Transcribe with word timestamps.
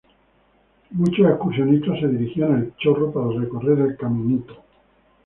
Muchos 0.89 1.27
excursionistas 1.29 1.99
se 1.99 2.07
dirigían 2.07 2.55
a 2.55 2.57
El 2.57 2.75
Chorro 2.77 3.11
para 3.11 3.39
recorrer 3.39 3.77
el 3.81 3.97
Caminito. 3.97 4.57